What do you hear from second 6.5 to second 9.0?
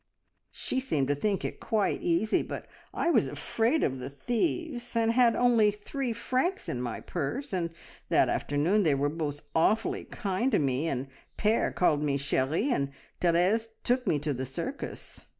in my purse; and that afternoon they